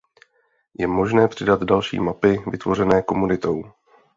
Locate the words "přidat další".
1.27-1.99